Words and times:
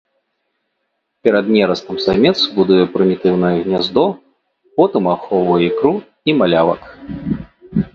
Перад 1.27 1.45
нерастам 1.55 1.95
самец 2.07 2.33
будуе 2.57 2.81
прымітыўнае 2.95 3.55
гняздо, 3.69 4.05
потым 4.81 5.03
ахоўвае 5.17 5.65
ікру 5.71 5.93
і 5.99 6.31
малявак. 6.41 6.81